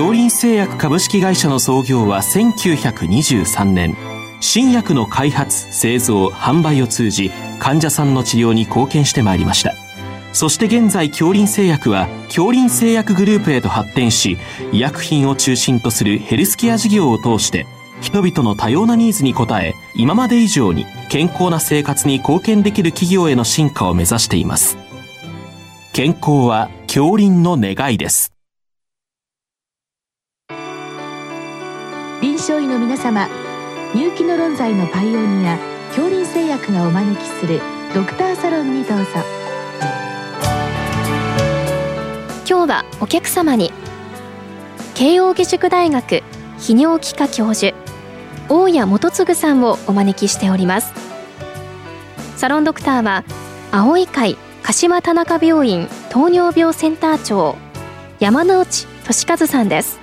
[0.00, 3.94] 京林製薬株式会社の創業は1923年。
[4.40, 9.74] 新薬の開発製造販売を通じ患者さんの治療に貢献してまいりました。
[10.32, 14.38] そして現在京林製薬は京林製薬グループへと発展し
[14.72, 17.66] 医薬品を中心とするヘルスケア事業を通して
[18.00, 24.78] 人々の多様なニーズに応え今まで以上に健康な生活に貢献できる企業への進化を目指しています。
[25.92, 28.39] 健康は京林の願いです。
[32.40, 33.28] 臨床医の皆様
[33.94, 35.58] 入気の論剤のパイオニア
[35.88, 37.60] 恐林製薬がお招きする
[37.94, 39.04] ドクターサロンにどうぞ。
[42.48, 43.70] 今日はお客様に
[44.94, 46.22] 慶應義塾大学
[46.56, 47.76] 泌尿器科教授
[48.48, 50.94] 大谷元次さんをお招きしております。
[52.38, 53.22] サロンドクターは
[53.70, 57.58] 青い会鹿島田中病院糖尿病センター長
[58.18, 59.99] 山内俊和さんです。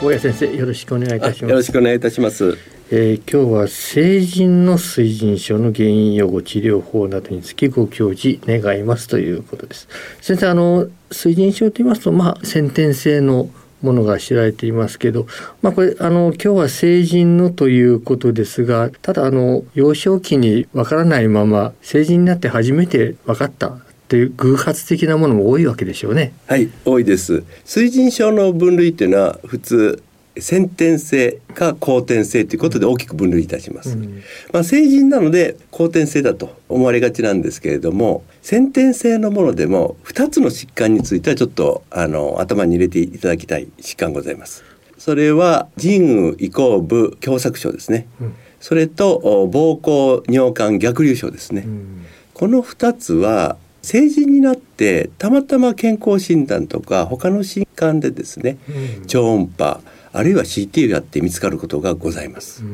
[0.00, 1.50] 大谷先生よろしくお願いいたします。
[1.50, 2.56] よろしくお願いいたします。
[2.90, 9.88] えー、今日は成人の水腎症の原因予後治療法などにつきご教示願いますということです。
[10.22, 13.50] 先生あの水腎症と言いますとまあ先天性の
[13.82, 15.26] ものが知られていますけど、
[15.60, 23.76] まあ、これあの今日は成人のということですがただあの幼少期にわからないまま成人になって初めて分かった
[24.10, 26.32] という偶発的なものも多いわけでしょうね。
[26.48, 27.44] はい多いです。
[27.64, 30.02] 水腎症の分類っていうのは普通
[30.36, 34.22] 先天性か後天性ということで大きく分類いたします、うん、
[34.52, 44.64] まあ、成人なので後天性だと思われがちなんですけれども先天性のものでも2つの疾患についてはちょっとあの頭に入れていただきたい疾患ございます。
[44.98, 58.58] それは腎右移行部狭窄症ですね、うん、それと膀胱尿管逆流症ですね、うん、この2つは成人になってたまたま健康診断とか他の疾患でですね、
[59.06, 59.80] 超音波
[60.12, 62.64] あるいは CT をやって見つかることがございます。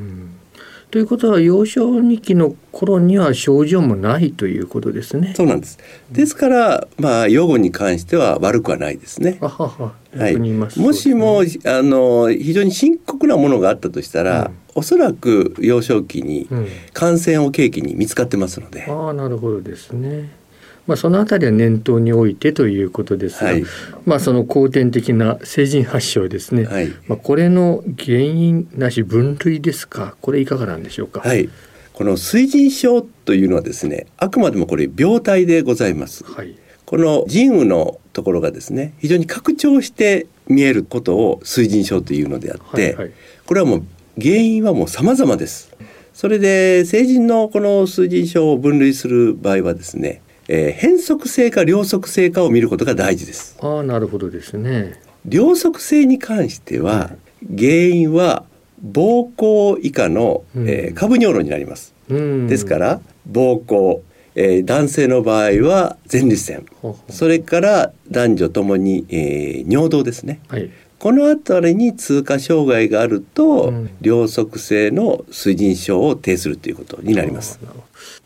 [0.90, 5.34] ということは幼少期の頃には症状もないということですね。
[5.36, 5.78] そうなんです。
[6.12, 9.38] ですからまあ予後に関しては悪くはないですね。
[9.40, 16.48] はははい、もしも、あの非常に深刻なものがあったとしたら、うん、おそらく幼少期に
[16.92, 18.86] 感染を契機に見つかってますので。
[18.88, 20.30] うん、ああなるほどですね。
[20.86, 23.64] まあ、そのあたりは念頭においてということですが、はい、
[24.04, 30.16] まあ、その後天的な成人発症ですね、はい、まあ、これの原因なし分類ですか？
[30.20, 31.20] これいかがなんでしょうか？
[31.20, 31.48] はい、
[31.92, 36.24] この水腎症というのはですねあくまでもこれ病態でございます。
[36.24, 43.12] はい、この腎雨のところがですね非常に拡張して見えることを水腎症というのであって、はいはい、
[43.44, 43.84] これはもう
[44.22, 45.74] 原因はもう様々です。
[46.14, 53.56] それで成人のこの水腎症を分類する場合はですねえー、変則性か両側性かを見ることが大事です。
[53.60, 55.00] ああ、なるほどですね。
[55.24, 57.10] 両側性に関しては、
[57.56, 58.44] 原因は
[58.84, 61.94] 膀胱以下の、うん、えー、下部尿路になります。
[62.08, 64.00] ですから膀胱、
[64.34, 66.64] えー、男性の場合は前立腺
[67.08, 77.58] それから男女ともに、えー、尿道ですね、はい、この辺りに通過障害があると、うん、両側性の水腎症を呈するということになります。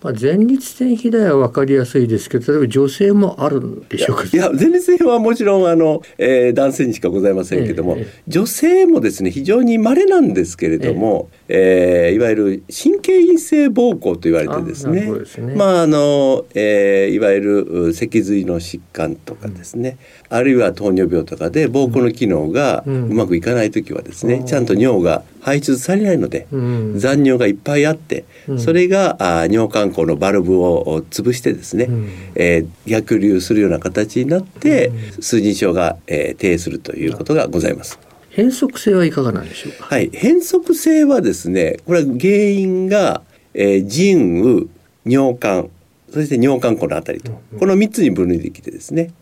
[0.02, 4.24] まあ、前立腺肥大は分かりやすいですけど例えば女性もあるんでしょうか？
[4.24, 15.10] いや前立腺はもちろんあの、えー、男性にしかございませんけども、えー、女性もですね非常に稀なんですけれども、えー、えー、いわゆる神経陰性膀胱と言われてですね、
[15.46, 19.98] ね、まああの、えー、いわゆる脊髄の疾患とかですね、
[20.30, 28.24] うん、あるいは糖尿病とかで膀胱の機能がうまくいかない時はですね、うん、ちゃんと尿が排出されないので、うん、残尿がいっぱいあって、
[28.58, 37.98] それがあ尿管孔のバルブを潰してですね、うん、えー、逆流するような形になって、うん、水腎症が、えー、低するということがございます。
[38.30, 39.86] 変則性はいかがなんでしょうか？
[39.86, 43.22] はい、変則性はですね、これは原因が、
[43.54, 44.66] えー、腎雨、
[45.04, 45.70] 尿管、
[46.12, 49.12] そして尿管孔のあたりと、この3つに分類できてですね、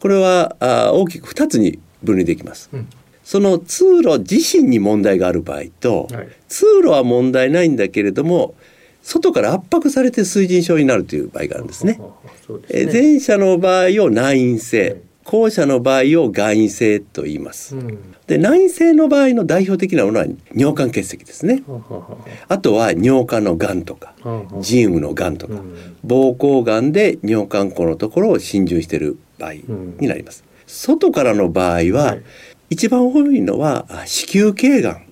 [0.00, 2.70] これはあ大きく2つに分類できます。
[2.72, 2.86] うん。
[3.22, 8.54] その通路自身に問題がある場合と、はい、通路は問題ないんだけれども
[9.04, 12.00] 外から圧迫されて水腎症になるという場合があるんですね。
[12.70, 12.88] ね。
[12.90, 17.76] 前者の場合を内因性後者の場合を外因性と言います。
[17.76, 18.14] うん。
[18.26, 21.62] で内因性の場合の代表的なものは尿管結石ですね。
[22.48, 24.14] あとは尿管のがんとか
[24.60, 25.76] 腎盂のがんとかうん。
[26.06, 29.52] 膀胱がんで尿管口のところを浸潤している場合
[30.00, 30.44] になります。
[30.66, 32.22] 外からの場合は、はい。
[32.70, 35.03] 一番多いのはあ子宮頸がん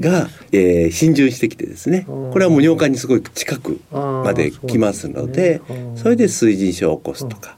[0.00, 2.06] が、えー浸潤してきてですね。
[2.08, 5.60] うんこれはもう尿管にすごい近くまで来ますので
[5.96, 7.56] それで水腎症を起こすとか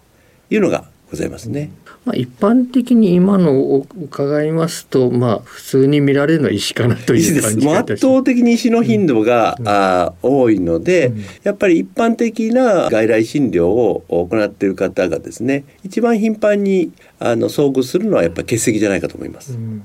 [0.50, 1.70] いうのがございますね。
[2.04, 9.68] まあ、一般的に今のを伺いますと、まあ、普通に見られるのは石かなという感じがいたし圧倒的に石の頻度が、うん。
[9.68, 11.24] あー多いので、うん。
[11.44, 16.90] やっぱり一般的な外来診療を行っている方がですね一番頻繁に
[17.20, 19.52] あの遭遇するのはやっぱり結石じゃないかと思います。
[19.52, 19.82] うん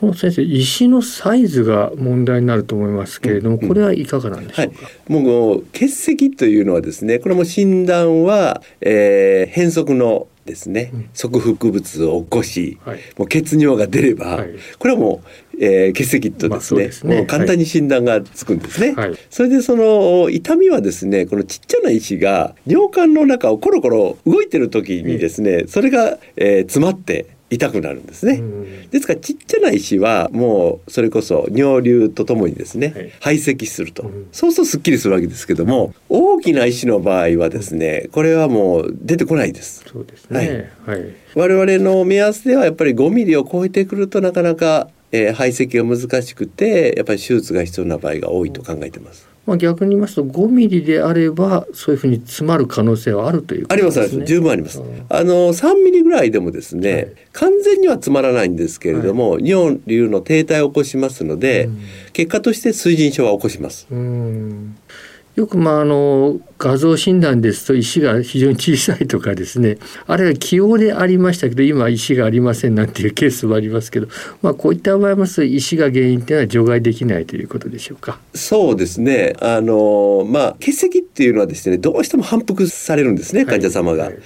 [0.00, 11.10] この先生石のサイズが問題になると思いますけれども、うんこれはいかがなんでしはいょうか、、もう結石というのはですねこれも診断は、えー、変則のですね、うん。
[11.12, 12.98] 側腹物を起こし、はい。
[13.18, 14.50] もう血尿が出れば、はい。
[14.78, 17.16] これはもう、えー、結石とまあですね,、そうですね。
[17.18, 18.94] もう簡単に診断がつくんですね。
[18.94, 19.12] はい。
[19.28, 28.34] それでその痛みはですねこのちっちゃな石が尿管の中をコロコロ動いてる時にですねそれが、えー詰まって痛くなるんですね。
[28.34, 28.90] うん。
[28.90, 33.12] ですからちっちゃな石はもうそれこそ尿流とともにですね、はい。
[33.20, 34.28] 排斥すると、うん。
[34.32, 39.84] そうするとすっきりするわけですけども大きな石の場合はですねこれはもう出てこないです。
[39.86, 40.70] そうですね。
[40.86, 49.30] はい、我々の目安ではやっぱり5ミリを超えてくるとなかなか、えー排斥が難しくてやっぱり手術が必要な場合が多いと考えてます。
[49.46, 54.26] まあ、逆に言いますと5ミリであればそういうふうに詰まる可能性はあるということありますあります。
[54.26, 54.80] 十分あります。
[54.80, 55.06] うん。
[55.08, 57.12] あの3ミリぐらいでもですね、はい。
[57.32, 61.80] 完全には詰まらないんですけれども、尿流の停滞を起こしますので、うん。
[62.12, 63.86] 結果として水腎症は起こします。
[63.90, 64.76] うん
[65.40, 74.08] よくまああの画像診断ですと石が非常に小さいとかですねあるいは起用でありましたけど今石がありませんなんていうケースはありますけど、
[74.42, 78.20] まあ、こういった場合も石が原因っていうのは除外できないということでしょうか。
[78.34, 79.32] そうですね。
[79.40, 84.04] あのまあ結石っていうのはですね、どうしても反復されるんですね、患者様が。
[84.04, 84.18] はい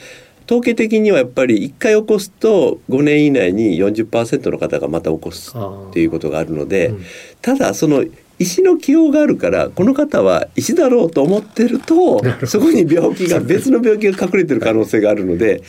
[0.46, 7.04] 統計的にはやっぱり1回起こすと5年以内に40%の方がまた起こすっていうことがあるので、うん
[7.40, 8.04] ただその
[8.38, 15.62] 石の起用があるからこの方は石だろうと思ってるとそこに病気が別の病気が隠れてる可能性があるので、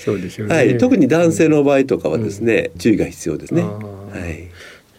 [0.79, 3.61] 特に男性の場合とかはですね、注意が必要ですね。
[3.61, 3.69] は
[4.27, 4.49] い。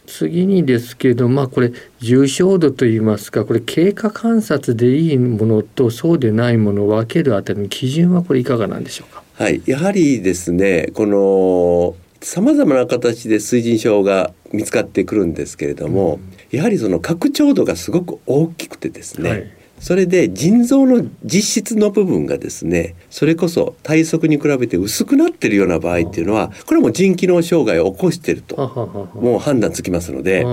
[0.08, 9.24] 次にですけどまあこれ重症度といいますかこれ経過観察でいいものとそうでないものを分けるあたりの基準はこれいかがなんでしょうか？
[9.34, 11.96] はい、やはりですねこの
[12.26, 16.18] さまざまな形で水腎症が見つかってくるんですけれども、
[16.50, 30.44] やはりその拡張度がすごく大きくてですね、はいそれで腎臓の実質の部分がですねそれこそ体側に比べて薄くなっているような場合っていうのはこれはもう腎機能障害を起こしているはともう判断つきますので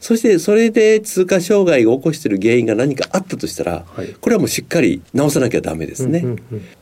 [0.00, 4.08] そしてそれで通過障害が起こしている原因が何かあったとしたらはい。
[4.20, 6.24] これはもうしっかり治さなきゃダメですね。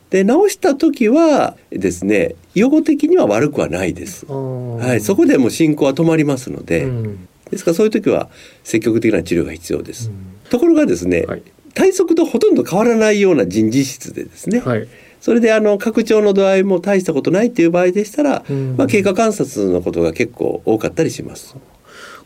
[0.09, 4.25] で治した時はですね予後的には悪くはないです。
[4.25, 7.27] はい、そこでもう進行は止まりますので、うん。
[7.49, 8.29] ですからそういう時は
[8.63, 10.09] 積極的な治療が必要です。
[10.09, 10.49] うん。
[10.49, 11.43] ところがですね、はい
[11.77, 14.87] 体側とほとんど変わらないような腎実質でですね、はい
[15.19, 21.55] それであの拡張の度合いも大したことないっていう場合でしたら、うんまあ、経過観察のことが結構多かったりします。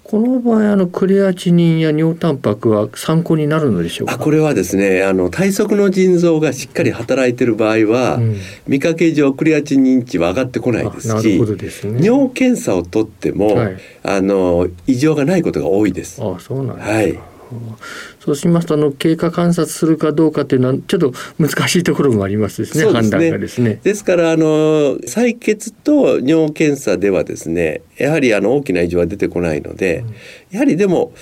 [0.04, 4.16] この場合あのクレアチニンや尿タンパクは参考になるのでしょうか？
[4.16, 8.36] あこれはですねあの体側の腎臓がしっかり働いてる場合は、うん
[8.68, 12.06] 見かけ上クレアチニン値は上がってこないですしね。
[12.06, 16.22] 尿検査を取っても、はいあの異常がないことが多いです。
[16.22, 16.94] あそうなんですか。
[16.94, 17.20] はい
[18.20, 23.80] そうしますとあの経過観察するかどうかっていうのはちょっと難しいところもありますですねね判断がですね。
[23.84, 24.46] ですからあの
[25.00, 30.04] 採血と尿検査ではですねやはりあの大きな異常は出てこないので、
[30.52, 31.14] やはりでも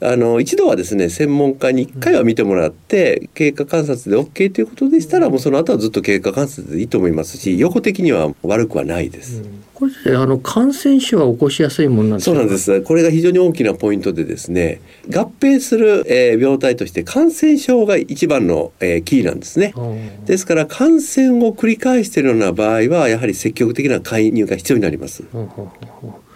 [0.00, 9.42] あの一度はですね専門家に1回は見てもらって、経過観察で OK ということでしたらもうその後はずっと経過観察でいいと思いますし予後的には悪くはないです。
[9.78, 12.34] これってあの感染症は起こしやすいものなんですか？
[12.34, 12.80] そうなんです。
[12.82, 19.72] これが非常に大きなポイントでですね、合併する、えー病態として感染症が一番の、えーキーなんですね。
[20.26, 25.22] ですから感染を繰り返しているような場合はやはり積極的な介入が必要になります。
[25.32, 26.27] ほうほうほう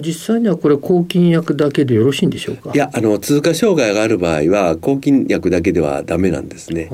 [0.00, 2.70] 実際にはこれ抗菌薬だけでよろしいんでしょうか？
[2.74, 6.88] いやあの通過障害がある場合は抗菌薬だけではダメなんですね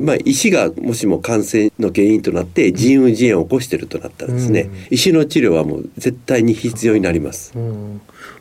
[0.00, 7.52] まあ、石がもしも感染の原因となって腎盂腎炎を起こしているとなったらですね、うん石の治療はもう絶対に必要になります。
[7.56, 8.00] うん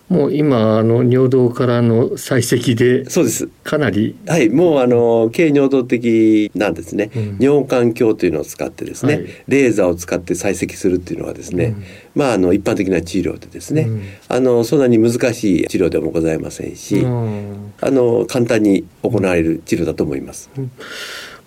[0.10, 3.48] もう今あの尿道からの採石でそうです。
[3.64, 4.16] かなり？
[4.28, 7.38] はいもうあの軽尿道的なんですね、うん。
[7.40, 9.26] 尿管鏡というのを使ってですね、はい。
[9.48, 11.84] レーザーを使って採石するっていうのはですね、うん。
[12.16, 14.04] まああの一般的な治療でですね、うん。
[14.28, 17.74] あのそんなに難しい治療でもございませんし、うん。
[17.82, 20.52] あの簡単に行われる治療だと思います。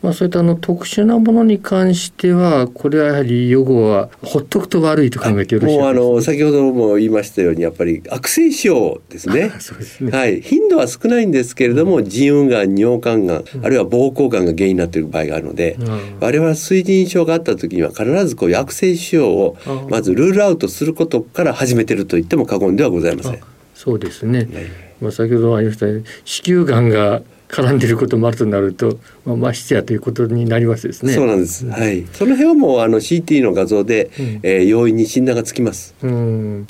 [0.03, 9.51] まあ、そういったあの特殊なものに関してはこれはやはり予後はほっとくと悪いと考えてよろしいもうあですかの先ほども言いましたようにやっぱり悪性腫瘍ですね。
[9.59, 16.19] そうですね、はい、頻度は少ないんですけれども腎盂がん尿管がんあるいは膀胱がんが原因になっている場合があるので、うん。
[16.21, 19.91] 我々は水腎症があった時には必ずこういう悪性腫瘍をうん。
[19.91, 23.35] まずルールアウトすることから始めてると言っても過言ではございません。
[23.35, 23.39] あ
[23.75, 24.49] そうですね、はい。
[25.01, 25.87] まあ、先ほどありました
[26.25, 31.13] 子宮がんが絡んでいることもあるとなると、まあ、ましてやということになりますですね。
[31.13, 31.67] そうなんです。
[31.67, 32.05] はい。
[32.13, 35.95] その辺はもうあの CT の画像で、うんえー容易に診断がつきます。
[36.03, 36.67] うん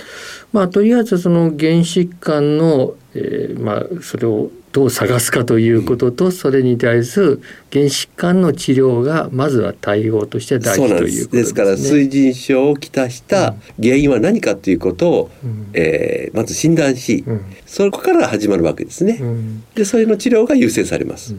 [0.52, 7.42] まあとりあえずその原疾患の、えーまあそれをどう探すかということと、それに対する
[7.72, 10.76] 原疾患の治療がまずは対応として大。
[10.78, 11.40] 事ということですすね。
[11.40, 19.18] ですから水腎症をきたした原因は何かということを、うんえーまず診断し、うんそこから始まるわけですね。
[19.20, 21.34] うんでそれの治療が優先されます。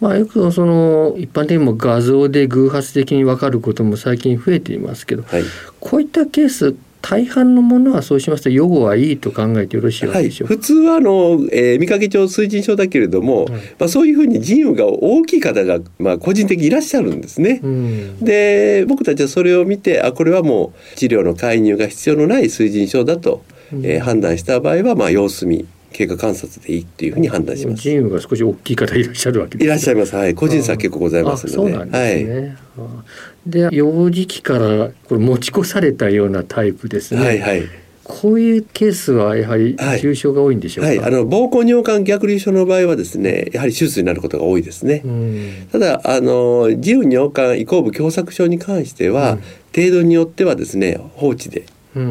[0.00, 5.44] まあ、よくその一般的にも画像で偶発的に分かることも最近増えていますけどはい。
[5.80, 6.74] こういったケース
[7.06, 10.54] 大半のものはそうしますと予後はいいと考えてよろしいでしょうか。
[10.54, 17.60] 普通はあの、えー見かけ上水腎症だけれども、はいまあ、そういうふうに腎盂が大きい方が、まあ、個人的にいらっしゃるんですね。
[17.62, 27.82] うんで僕たちはそれを見てあこれはもう治療の介入が必要のない水腎症だと、うんえー判断した場合は、まあ、様子見経過観察でいいっていうふうに判断します。
[27.82, 30.16] 腎盂が少し大きい方いらっしゃるわけいらっしゃいまます。
[30.16, 31.56] はい、個人差結構ございますので。
[31.56, 32.56] そうなんですはい。
[33.46, 37.20] で幼児期からこれ持ち越されたようなタイプですね。
[37.24, 37.62] はいはい。
[38.04, 40.88] こういうケースはやはりはい重症が多いんでしょうか？
[40.88, 45.00] はい、あの膀胱尿管逆流症の場合はですねやはり手術になることが多いですね。
[45.04, 49.42] うんただあの自由尿管移行部狭窄症に関しては、うん
[49.74, 51.66] 程度によってはですね放置でうん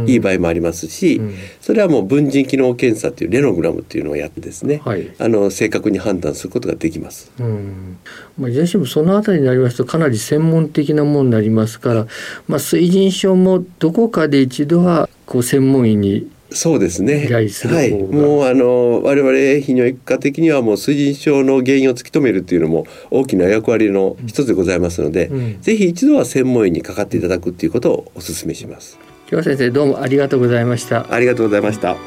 [0.06, 1.36] いい場合もありますし、うん。
[1.62, 5.12] それはもう分腎機能検査というレノグラムっていうのをやってですね、はい。
[5.20, 7.32] あの正確に判断することができます。
[7.40, 7.98] うん。
[8.38, 12.08] まあ、いずれにしてもそのあたりになりますとかなり専門的なものになりますから、
[12.48, 17.28] まあ、水腎症もどこかで一度はこう専門医にそうですね。
[17.32, 17.42] は
[17.84, 25.62] い、もうあの我々泌尿器科的にはもう水腎症の原因を突き止めるっていうのも大きな役割の一つでございますので、うん。
[25.62, 29.00] ぜひ一度は専門医にかかっていただくっていうことをお勧めします。
[29.34, 31.12] 今日は先生どうもありがとうございました。
[31.12, 31.98] ありがとうございました。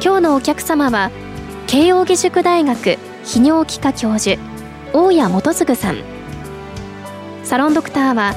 [0.00, 1.10] 今日のお客様は
[1.66, 4.40] 慶應義塾大学泌尿器科教授
[4.92, 5.96] 大谷元次さん
[7.42, 8.36] サロンドクターは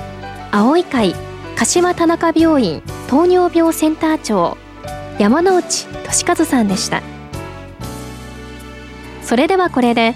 [0.51, 1.13] 青い会
[1.57, 4.57] 柏田中病院糖尿病センター長
[5.19, 7.03] 山内俊和さんでした
[9.21, 10.15] それではこれで